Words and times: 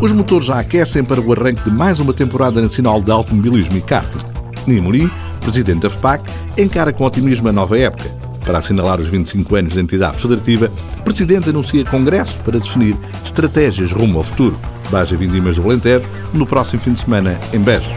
Os 0.00 0.12
motores 0.12 0.46
já 0.46 0.58
aquecem 0.58 1.04
para 1.04 1.20
o 1.20 1.32
arranque 1.32 1.62
de 1.62 1.70
mais 1.70 2.00
uma 2.00 2.14
temporada 2.14 2.62
nacional 2.62 3.02
de 3.02 3.10
automobilismo 3.10 3.76
e 3.76 3.82
karting. 3.82 4.24
Nimuri, 4.66 5.10
presidente 5.42 5.80
da 5.80 5.90
FPAC, 5.90 6.24
encara 6.56 6.90
com 6.90 7.04
otimismo 7.04 7.50
a 7.50 7.52
nova 7.52 7.78
época. 7.78 8.08
Para 8.46 8.58
assinalar 8.58 8.98
os 8.98 9.08
25 9.08 9.54
anos 9.56 9.74
da 9.74 9.80
entidade 9.82 10.16
federativa, 10.16 10.72
o 10.98 11.02
presidente 11.02 11.50
anuncia 11.50 11.84
congresso 11.84 12.40
para 12.40 12.58
definir 12.58 12.96
estratégias 13.26 13.92
rumo 13.92 14.18
ao 14.18 14.24
futuro. 14.24 14.58
Baja 14.90 15.14
Vindimas 15.16 15.56
do 15.56 15.64
Alentejo, 15.64 16.08
no 16.32 16.46
próximo 16.46 16.80
fim 16.80 16.94
de 16.94 17.00
semana, 17.00 17.38
em 17.52 17.58
Beja. 17.58 17.94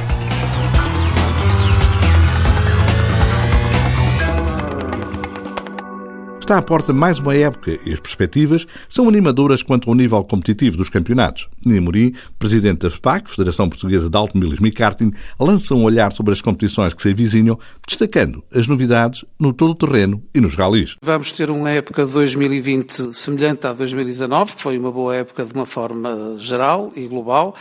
Está 6.54 6.59
à 6.59 6.61
porta 6.67 6.93
mais 6.93 7.17
uma 7.17 7.35
época 7.35 7.79
e 7.83 7.91
as 7.91 7.99
perspectivas 7.99 8.67
são 8.88 9.09
animadoras 9.09 9.63
quanto 9.63 9.89
ao 9.89 9.95
nível 9.95 10.23
competitivo 10.23 10.78
dos 10.78 10.87
campeonatos. 10.87 11.50
Nina 11.65 11.82
Morim, 11.82 12.14
presidente 12.37 12.82
da 12.82 12.91
FPAC, 12.91 13.28
Federação 13.28 13.68
Portuguesa 13.68 14.07
de 14.07 14.15
Automobilismo 14.15 14.68
e 14.68 14.71
Karting, 14.71 15.11
lança 15.39 15.73
um 15.73 15.83
olhar 15.83 16.11
sobre 16.11 16.31
as 16.31 16.42
competições 16.42 16.93
que 16.93 17.01
se 17.01 17.09
avizinham, 17.09 17.57
destacando 17.87 18.43
as 18.54 18.68
novidades 18.68 19.25
no 19.39 19.51
todo 19.51 19.71
o 19.71 19.75
terreno 19.75 20.21
e 20.31 20.39
nos 20.39 20.54
ralis. 20.54 20.95
Vamos 21.01 21.31
ter 21.31 21.50
uma 21.50 21.71
época 21.71 22.05
de 22.05 22.11
2020 22.11 23.15
semelhante 23.15 23.65
à 23.65 23.73
2019, 23.73 24.56
que 24.56 24.61
foi 24.61 24.78
uma 24.78 24.92
boa 24.92 25.15
época 25.15 25.43
de 25.43 25.56
uma 25.56 25.65
forma 25.65 26.36
geral 26.37 26.93
e 26.95 27.07
global. 27.07 27.56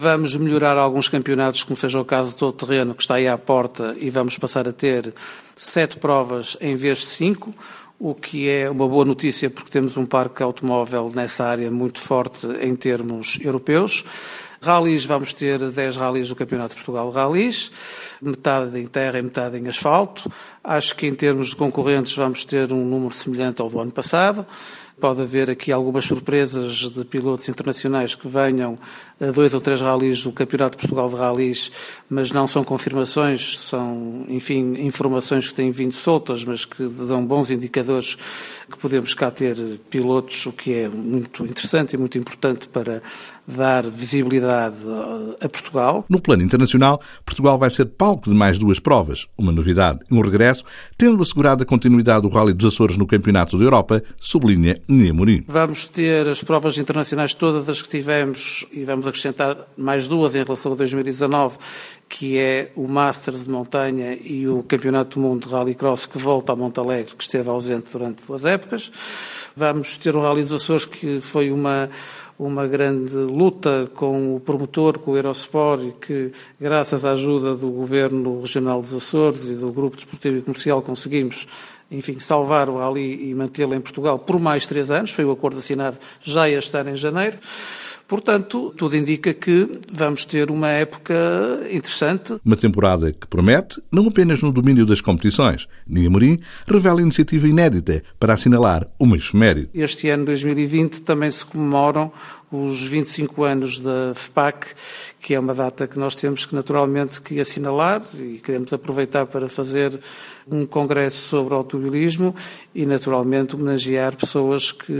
Vamos 0.00 0.34
melhorar 0.34 0.76
alguns 0.76 1.08
campeonatos, 1.08 1.62
como 1.62 1.76
seja 1.76 2.00
o 2.00 2.04
caso 2.04 2.32
do 2.32 2.38
todo 2.38 2.66
terreno, 2.66 2.92
que 2.92 3.02
está 3.02 3.14
aí 3.14 3.28
à 3.28 3.38
porta, 3.38 3.94
e 4.00 4.10
vamos 4.10 4.36
passar 4.36 4.66
a 4.66 4.72
ter 4.72 5.14
sete 5.54 5.96
provas 6.00 6.56
em 6.60 6.74
vez 6.74 6.98
de 6.98 7.04
cinco 7.04 7.54
o 8.04 8.16
que 8.16 8.50
é 8.50 8.68
uma 8.68 8.88
boa 8.88 9.04
notícia 9.04 9.48
porque 9.48 9.70
temos 9.70 9.96
um 9.96 10.04
parque 10.04 10.42
automóvel 10.42 11.08
nessa 11.14 11.44
área 11.44 11.70
muito 11.70 12.02
forte 12.02 12.48
em 12.60 12.74
termos 12.74 13.38
europeus. 13.40 14.04
Rallys, 14.60 15.04
vamos 15.04 15.32
ter 15.32 15.70
10 15.70 15.96
rallys 15.96 16.28
do 16.28 16.34
Campeonato 16.34 16.70
de 16.70 16.82
Portugal 16.82 17.10
de 17.10 17.14
Rallys, 17.14 17.70
metade 18.20 18.76
em 18.76 18.88
terra 18.88 19.20
e 19.20 19.22
metade 19.22 19.56
em 19.56 19.68
asfalto. 19.68 20.28
Acho 20.64 20.96
que 20.96 21.06
em 21.06 21.14
termos 21.14 21.50
de 21.50 21.56
concorrentes 21.56 22.16
vamos 22.16 22.44
ter 22.44 22.72
um 22.72 22.84
número 22.84 23.14
semelhante 23.14 23.62
ao 23.62 23.70
do 23.70 23.78
ano 23.78 23.92
passado. 23.92 24.44
Pode 25.02 25.20
haver 25.20 25.50
aqui 25.50 25.72
algumas 25.72 26.04
surpresas 26.04 26.88
de 26.88 27.04
pilotos 27.04 27.48
internacionais 27.48 28.14
que 28.14 28.28
venham 28.28 28.78
a 29.20 29.32
dois 29.32 29.52
ou 29.52 29.60
três 29.60 29.80
ralis 29.80 30.22
do 30.22 30.30
Campeonato 30.30 30.76
de 30.76 30.80
Portugal 30.80 31.08
de 31.08 31.16
Ralis, 31.16 31.72
mas 32.08 32.30
não 32.30 32.46
são 32.46 32.62
confirmações, 32.62 33.58
são, 33.58 34.24
enfim, 34.28 34.74
informações 34.78 35.48
que 35.48 35.54
têm 35.54 35.72
vindo 35.72 35.90
soltas, 35.90 36.44
mas 36.44 36.64
que 36.64 36.86
dão 36.86 37.26
bons 37.26 37.50
indicadores 37.50 38.16
que 38.70 38.78
podemos 38.78 39.12
cá 39.12 39.28
ter 39.28 39.56
pilotos, 39.90 40.46
o 40.46 40.52
que 40.52 40.72
é 40.72 40.88
muito 40.88 41.44
interessante 41.46 41.94
e 41.94 41.98
muito 41.98 42.16
importante 42.16 42.68
para 42.68 43.02
dar 43.46 43.84
visibilidade 43.84 44.76
a 45.40 45.48
Portugal. 45.48 46.04
No 46.08 46.20
plano 46.20 46.42
internacional, 46.42 47.00
Portugal 47.24 47.58
vai 47.58 47.70
ser 47.70 47.86
palco 47.86 48.30
de 48.30 48.36
mais 48.36 48.58
duas 48.58 48.78
provas, 48.78 49.26
uma 49.38 49.52
novidade 49.52 50.00
e 50.10 50.14
um 50.14 50.20
regresso, 50.20 50.64
tendo 50.96 51.22
assegurado 51.22 51.62
a 51.62 51.66
continuidade 51.66 52.22
do 52.22 52.28
Rally 52.28 52.52
dos 52.52 52.72
Açores 52.72 52.96
no 52.96 53.06
Campeonato 53.06 53.58
da 53.58 53.64
Europa, 53.64 54.02
sublinha 54.18 54.80
Nia 54.88 55.12
Mourinho. 55.12 55.44
Vamos 55.48 55.86
ter 55.86 56.28
as 56.28 56.42
provas 56.42 56.78
internacionais 56.78 57.34
todas 57.34 57.68
as 57.68 57.82
que 57.82 57.88
tivemos 57.88 58.66
e 58.72 58.84
vamos 58.84 59.06
acrescentar 59.06 59.56
mais 59.76 60.06
duas 60.06 60.34
em 60.34 60.42
relação 60.42 60.72
a 60.72 60.76
2019, 60.76 61.58
que 62.08 62.38
é 62.38 62.70
o 62.76 62.86
Masters 62.86 63.44
de 63.44 63.50
Montanha 63.50 64.16
e 64.22 64.46
o 64.46 64.62
Campeonato 64.62 65.18
do 65.18 65.26
Mundo 65.26 65.46
de 65.46 65.52
Rallycross 65.52 66.06
que 66.06 66.18
volta 66.18 66.52
a 66.52 66.56
Montalegre, 66.56 67.14
que 67.16 67.22
esteve 67.22 67.48
ausente 67.48 67.90
durante 67.92 68.26
duas 68.26 68.44
épocas. 68.44 68.92
Vamos 69.56 69.96
ter 69.96 70.14
o 70.14 70.20
Rally 70.20 70.42
dos 70.42 70.52
Açores, 70.52 70.84
que 70.84 71.20
foi 71.20 71.50
uma 71.50 71.90
uma 72.38 72.66
grande 72.66 73.14
luta 73.14 73.90
com 73.94 74.36
o 74.36 74.40
promotor, 74.40 74.98
com 74.98 75.12
o 75.12 75.16
Eurosport, 75.16 75.82
e 75.82 75.92
que, 75.92 76.32
graças 76.60 77.04
à 77.04 77.12
ajuda 77.12 77.54
do 77.54 77.70
Governo 77.70 78.40
Regional 78.40 78.80
dos 78.80 78.94
Açores 78.94 79.44
e 79.44 79.54
do 79.54 79.72
Grupo 79.72 79.96
Desportivo 79.96 80.38
e 80.38 80.42
Comercial, 80.42 80.82
conseguimos, 80.82 81.46
enfim, 81.90 82.18
salvar 82.18 82.68
o 82.68 82.78
Rally 82.78 83.30
e 83.30 83.34
mantê-lo 83.34 83.74
em 83.74 83.80
Portugal 83.80 84.18
por 84.18 84.38
mais 84.40 84.66
três 84.66 84.90
anos. 84.90 85.12
Foi 85.12 85.24
o 85.24 85.30
acordo 85.30 85.58
assinado 85.58 85.98
já 86.22 86.48
este 86.48 86.76
ano 86.76 86.90
em 86.90 86.96
janeiro. 86.96 87.38
Portanto, 88.12 88.74
tudo 88.76 88.94
indica 88.94 89.32
que 89.32 89.66
vamos 89.90 90.26
ter 90.26 90.50
uma 90.50 90.68
época 90.68 91.14
interessante. 91.70 92.36
Uma 92.44 92.56
temporada 92.56 93.10
que 93.10 93.26
promete, 93.26 93.82
não 93.90 94.06
apenas 94.06 94.42
no 94.42 94.52
domínio 94.52 94.84
das 94.84 95.00
competições. 95.00 95.66
Nia 95.86 96.10
Morim 96.10 96.38
revela 96.68 97.00
iniciativa 97.00 97.48
inédita 97.48 98.02
para 98.20 98.34
assinalar 98.34 98.86
uma 99.00 99.16
efeméride. 99.16 99.70
Este 99.72 100.10
ano, 100.10 100.26
2020, 100.26 101.00
também 101.00 101.30
se 101.30 101.42
comemoram 101.42 102.12
os 102.52 102.82
25 102.84 103.44
anos 103.44 103.78
da 103.78 104.12
FPAC, 104.14 104.68
que 105.18 105.34
é 105.34 105.40
uma 105.40 105.54
data 105.54 105.86
que 105.86 105.98
nós 105.98 106.14
temos 106.14 106.44
que 106.44 106.54
naturalmente 106.54 107.20
que 107.20 107.40
assinalar 107.40 108.02
e 108.14 108.40
queremos 108.44 108.72
aproveitar 108.72 109.24
para 109.26 109.48
fazer 109.48 109.98
um 110.46 110.66
congresso 110.66 111.28
sobre 111.28 111.54
automobilismo 111.54 112.34
e 112.74 112.84
naturalmente 112.84 113.56
homenagear 113.56 114.16
pessoas 114.16 114.70
que 114.70 114.92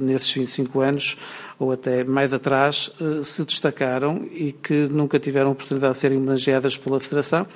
nesses 0.00 0.32
25 0.32 0.80
anos 0.80 1.16
ou 1.58 1.72
até 1.72 2.02
mais 2.02 2.32
atrás 2.32 2.90
eh, 3.00 3.22
se 3.22 3.44
destacaram 3.44 4.26
e 4.32 4.52
que 4.52 4.88
nunca 4.88 5.18
tiveram 5.18 5.52
oportunidade 5.52 5.94
de 5.94 6.00
serem 6.00 6.18
homenageadas 6.18 6.76
pela 6.76 6.98
Federação 6.98 7.46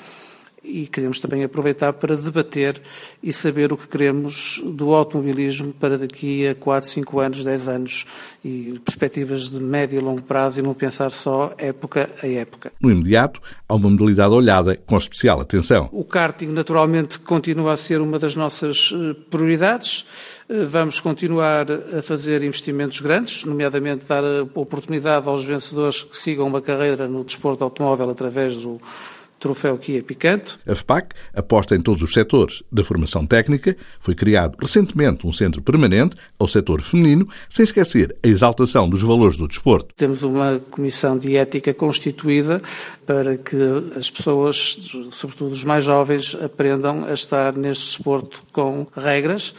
e 0.65 0.87
queremos 0.87 1.19
também 1.19 1.43
aproveitar 1.43 1.93
para 1.93 2.17
debater 2.17 2.81
e 3.23 3.33
saber 3.33 3.73
o 3.73 3.77
que 3.77 3.89
queremos 3.89 4.63
do 4.65 4.95
automobilismo 4.95 5.73
para 5.73 5.99
daqui 5.99 6.47
a 6.47 6.55
4, 6.55 6.89
5 6.89 7.21
anos, 7.21 7.45
10 7.45 7.69
anos 7.69 8.07
e 8.45 8.81
perspectivas 8.85 9.51
de 9.51 9.61
médio 9.61 9.99
e 9.99 10.03
longo 10.03 10.23
prazo 10.23 10.61
e 10.61 10.63
não 10.63 10.73
pensar 10.73 11.11
só 11.11 11.53
época 11.59 12.09
a 12.23 12.27
época. 12.27 12.73
No 12.81 12.91
imediato, 12.91 13.41
há 13.69 13.75
uma 13.75 13.91
modalidade 13.91 14.33
olhada 14.33 14.77
com 14.87 14.97
especial 14.97 15.41
atenção. 15.41 15.89
O 15.93 16.05
karting, 16.05 16.47
naturalmente, 16.47 17.19
continua 17.19 17.73
a 17.73 17.77
ser 17.77 18.01
uma 18.01 18.19
das 18.19 18.37
nossas 18.37 18.93
eh, 18.95 19.17
prioridades. 19.31 20.07
Eh, 20.49 20.65
vamos 20.65 21.01
continuar 21.01 21.67
a 21.71 22.03
fazer 22.03 22.43
investimentos 22.43 23.01
grandes, 23.01 23.45
nomeadamente 23.45 24.05
dar 24.07 24.23
a 24.23 24.43
oportunidade 24.55 25.29
aos 25.29 25.45
vencedores 25.45 26.03
que 26.03 26.17
sigam 26.17 26.47
uma 26.47 26.61
carreira 26.61 27.09
no 27.09 27.25
desporto 27.25 27.65
automóvel 27.65 28.11
através 28.11 28.57
do 28.57 28.81
Troféu 29.43 29.77
Kia 29.77 30.01
Picanto. 30.05 30.61
A 30.65 30.73
FPAC 30.73 31.09
aposta 31.35 31.75
em 31.75 31.81
todos 31.81 32.01
os 32.01 32.13
setores 32.13 32.63
da 32.71 32.85
formação 32.85 33.27
técnica. 33.27 33.77
Foi 33.99 34.15
criado 34.15 34.57
recentemente 34.61 35.27
um 35.27 35.33
centro 35.33 35.61
permanente 35.61 36.17
ao 36.39 36.47
setor 36.47 36.81
feminino, 36.81 37.29
sem 37.49 37.65
esquecer 37.65 38.17
a 38.23 38.29
exaltação 38.29 38.89
dos 38.89 39.03
valores 39.03 39.37
do 39.37 39.49
desporto. 39.49 39.93
Temos 39.97 40.23
uma 40.23 40.63
comissão 40.71 41.19
de 41.19 41.37
ética 41.37 41.75
constituída 41.75 42.63
para 43.05 43.37
que 43.37 43.57
as 43.97 44.09
pessoas, 44.09 44.79
sobretudo 45.11 45.51
os 45.51 45.65
mais 45.65 45.85
jovens, 45.85 46.37
aprendam 46.41 47.05
a 47.05 47.13
estar 47.13 47.57
neste 47.57 47.87
desporto 47.87 48.45
com 48.53 48.87
regras. 48.97 49.57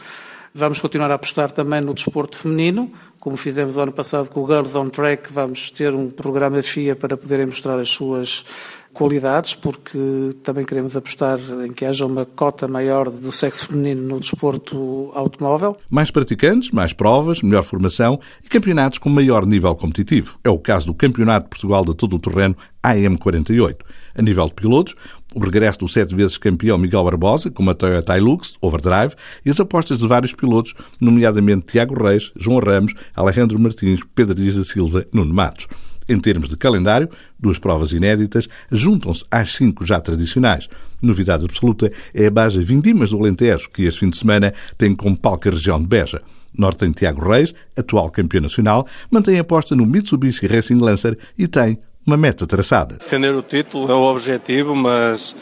Vamos 0.54 0.80
continuar 0.80 1.10
a 1.10 1.14
apostar 1.14 1.50
também 1.50 1.80
no 1.80 1.92
desporto 1.92 2.38
feminino, 2.38 2.90
como 3.24 3.38
fizemos 3.38 3.74
no 3.74 3.80
ano 3.80 3.92
passado 3.92 4.28
com 4.28 4.42
o 4.42 4.46
Girls 4.46 4.76
on 4.76 4.90
Track, 4.90 5.32
vamos 5.32 5.70
ter 5.70 5.94
um 5.94 6.10
programa 6.10 6.62
FIA 6.62 6.94
para 6.94 7.16
poderem 7.16 7.46
mostrar 7.46 7.78
as 7.78 7.88
suas 7.88 8.44
qualidades, 8.94 9.54
porque 9.54 9.98
também 10.42 10.64
queremos 10.64 10.96
apostar 10.96 11.38
em 11.66 11.72
que 11.72 11.84
haja 11.84 12.06
uma 12.06 12.24
cota 12.24 12.68
maior 12.68 13.10
do 13.10 13.32
sexo 13.32 13.66
feminino 13.66 14.00
no 14.02 14.20
desporto 14.20 15.10
automóvel. 15.14 15.76
Mais 15.90 16.10
praticantes, 16.10 16.70
mais 16.70 16.92
provas, 16.92 17.42
melhor 17.42 17.64
formação 17.64 18.18
e 18.42 18.48
campeonatos 18.48 19.00
com 19.00 19.10
maior 19.10 19.44
nível 19.44 19.74
competitivo. 19.74 20.38
É 20.44 20.48
o 20.48 20.58
caso 20.58 20.86
do 20.86 20.94
Campeonato 20.94 21.46
de 21.46 21.50
Portugal 21.50 21.84
de 21.84 21.94
Todo 21.94 22.16
o 22.16 22.18
Terreno 22.18 22.56
AM48. 22.82 23.78
A 24.16 24.22
nível 24.22 24.46
de 24.46 24.54
pilotos, 24.54 24.94
o 25.34 25.40
regresso 25.40 25.80
do 25.80 25.88
sete 25.88 26.14
vezes 26.14 26.38
campeão 26.38 26.78
Miguel 26.78 27.02
Barbosa, 27.02 27.50
com 27.50 27.68
a 27.68 27.74
Toyota 27.74 28.16
Hilux 28.16 28.56
Overdrive, 28.60 29.14
e 29.44 29.50
as 29.50 29.58
apostas 29.58 29.98
de 29.98 30.06
vários 30.06 30.32
pilotos, 30.32 30.74
nomeadamente 31.00 31.66
Tiago 31.66 32.00
Reis, 32.00 32.30
João 32.36 32.60
Ramos, 32.60 32.94
Alejandro 33.16 33.58
Martins, 33.58 34.00
Pedro 34.14 34.36
Dias 34.36 34.54
da 34.54 34.64
Silva, 34.64 35.04
Nuno 35.12 35.34
Matos. 35.34 35.66
Em 36.08 36.18
termos 36.18 36.48
de 36.48 36.56
calendário, 36.56 37.08
duas 37.38 37.58
provas 37.58 37.92
inéditas 37.92 38.48
juntam-se 38.70 39.24
às 39.30 39.54
cinco 39.54 39.86
já 39.86 40.00
tradicionais. 40.00 40.68
Novidade 41.00 41.44
absoluta 41.44 41.90
é 42.14 42.26
a 42.26 42.30
Baja 42.30 42.60
Vindimas 42.60 43.10
do 43.10 43.18
Alentejo, 43.18 43.70
que 43.70 43.84
este 43.84 44.00
fim 44.00 44.10
de 44.10 44.16
semana 44.16 44.52
tem 44.76 44.94
como 44.94 45.16
palco 45.16 45.48
a 45.48 45.52
região 45.52 45.80
de 45.80 45.86
Beja. 45.86 46.22
Norte 46.56 46.90
Tiago 46.92 47.28
Reis, 47.28 47.52
atual 47.76 48.10
campeão 48.10 48.42
nacional, 48.42 48.86
mantém 49.10 49.38
aposta 49.38 49.74
no 49.74 49.84
Mitsubishi 49.84 50.46
Racing 50.46 50.78
Lancer 50.78 51.18
e 51.36 51.48
tem 51.48 51.78
uma 52.06 52.16
meta 52.16 52.46
traçada. 52.46 52.96
Defender 52.96 53.34
o 53.34 53.42
título 53.42 53.90
é 53.90 53.94
o 53.94 54.02
objetivo, 54.02 54.74
mas 54.76 55.34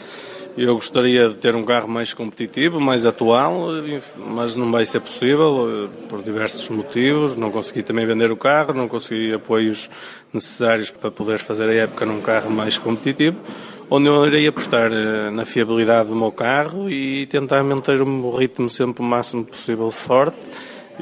eu 0.55 0.75
gostaria 0.75 1.29
de 1.29 1.35
ter 1.35 1.55
um 1.55 1.63
carro 1.63 1.87
mais 1.87 2.13
competitivo, 2.13 2.79
mais 2.79 3.05
atual, 3.05 3.69
mas 4.17 4.55
não 4.55 4.71
vai 4.71 4.85
ser 4.85 4.99
possível 4.99 5.67
eh, 5.67 6.07
por 6.07 6.21
diversos 6.21 6.69
motivos. 6.69 7.35
Não 7.35 7.49
consegui 7.49 7.81
também 7.81 8.05
vender 8.05 8.31
o 8.31 8.37
carro, 8.37 8.73
não 8.73 8.87
consegui 8.87 9.33
apoios 9.33 9.89
necessários 10.31 10.91
para 10.91 11.09
poder 11.09 11.39
fazer 11.39 11.69
a 11.69 11.73
época 11.73 12.05
num 12.05 12.21
carro 12.21 12.51
mais 12.51 12.77
competitivo, 12.77 13.37
onde 13.89 14.07
eu 14.07 14.25
irei 14.27 14.45
apostar 14.45 14.91
eh, 14.93 15.31
na 15.31 15.43
fiabilidade 15.43 16.09
do 16.09 16.15
meu 16.15 16.31
carro 16.31 16.89
e 16.89 17.25
tentar 17.25 17.63
manter 17.63 17.99
o 18.01 18.31
ritmo 18.31 18.69
sempre 18.69 19.01
o 19.01 19.05
máximo 19.05 19.43
possível 19.43 19.89
forte 19.89 20.37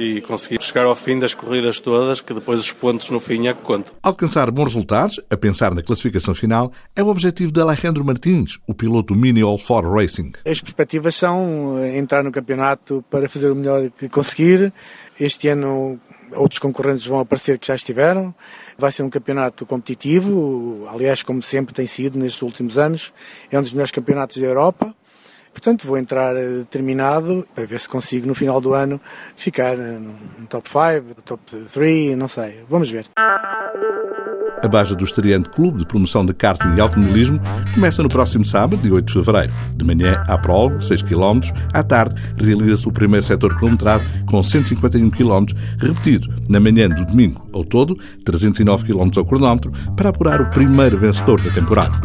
e 0.02 0.22
conseguir 0.22 0.62
chegar 0.62 0.86
ao 0.86 0.96
fim 0.96 1.20
das 1.20 1.34
corridas 1.34 1.80
todas, 1.80 2.22
que 2.22 2.34
depois 2.34 2.60
os 2.60 2.72
pontos 2.72 3.10
no 3.10 3.20
fim 3.20 3.48
é 3.48 3.54
que 3.54 3.62
contam. 3.62 3.94
Alcançar 4.02 4.50
bons 4.52 4.66
resultados, 4.66 5.20
a 5.30 5.38
pensar 5.38 5.74
na 5.74 5.84
classificação 5.84 6.34
final, 6.34 6.72
é 6.96 7.04
o 7.04 7.08
objetivo 7.08 7.52
de 7.52 7.62
Alejandro 7.62 8.04
Martins, 8.04 8.58
o 8.68 8.74
piloto 8.74 9.14
Mini 9.14 9.42
All 9.42 9.58
Four 9.58 9.94
Racing. 9.94 10.32
As 10.46 10.60
perspectivas 10.62 11.16
são 11.16 11.78
eh, 11.80 11.98
entrar 11.98 12.24
no 12.24 12.32
campeonato 12.32 13.04
para 13.10 13.30
fazer 13.30 13.52
o 13.52 13.56
melhor 13.56 13.90
que 13.92 14.10
conseguir. 14.10 14.74
Este 15.20 15.48
ano 15.48 16.00
outros 16.36 16.60
concorrentes 16.60 17.06
vão 17.06 17.20
aparecer 17.20 17.58
que 17.60 17.68
já 17.68 17.76
estiveram. 17.76 18.34
Vai 18.78 18.92
ser 18.92 19.04
um 19.04 19.10
campeonato 19.10 19.66
competitivo, 19.66 20.88
aliás, 20.90 21.24
como 21.24 21.42
sempre 21.42 21.74
tem 21.74 21.86
sido 21.86 22.18
nestes 22.18 22.42
últimos 22.42 22.78
anos. 22.78 23.14
É 23.52 23.60
um 23.60 23.62
dos 23.62 23.74
melhores 23.74 23.92
campeonatos 23.92 24.38
da 24.38 24.46
Europa. 24.46 24.96
Portanto, 25.52 25.86
vou 25.86 25.98
entrar 25.98 26.36
eh, 26.36 26.60
determinado 26.60 27.48
para 27.54 27.66
ver 27.66 27.80
se 27.80 27.90
consigo 27.90 28.28
no 28.28 28.34
final 28.34 28.60
do 28.62 28.74
ano 28.74 29.00
ficar 29.36 29.78
eh, 29.78 30.00
no 30.00 30.48
top 30.48 30.68
5, 30.70 31.22
top 31.24 31.44
3, 31.72 32.18
não 32.18 32.28
sei. 32.28 32.64
Vamos 32.70 32.90
ver. 32.90 33.06
A 34.64 34.68
Baja 34.68 34.96
do 34.96 35.04
Estreante 35.04 35.50
Clube 35.50 35.80
de 35.80 35.86
Promoção 35.86 36.24
de 36.24 36.34
Karting 36.34 36.76
e 36.76 36.80
Automobilismo 36.80 37.40
começa 37.74 38.04
no 38.04 38.10
próximo 38.10 38.46
sábado, 38.46 38.80
dia 38.82 38.94
8 38.94 39.08
de 39.08 39.14
fevereiro. 39.14 39.54
De 39.76 39.84
manhã, 39.84 40.24
há 40.28 40.38
prol, 40.38 40.80
6 40.80 41.02
km. 41.02 41.42
À 41.74 41.82
tarde, 41.82 42.16
realiza-se 42.38 42.88
o 42.88 42.92
primeiro 42.92 43.26
setor 43.26 43.58
quilometrado 43.58 44.04
com 44.28 44.42
151 44.44 45.10
km, 45.10 45.46
repetido 45.80 46.28
na 46.48 46.60
manhã 46.60 46.88
do 46.88 47.04
domingo. 47.06 47.44
Ao 47.52 47.66
todo, 47.66 47.98
309 48.24 48.86
km 48.86 49.10
ao 49.18 49.26
cronómetro, 49.26 49.72
para 49.96 50.10
apurar 50.10 50.42
o 50.42 50.50
primeiro 50.52 50.98
vencedor 50.98 51.42
da 51.42 51.50
temporada. 51.52 52.00